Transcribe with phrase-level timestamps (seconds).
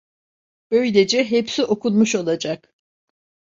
[0.71, 2.75] Böylece hepsi okunmuş olacak.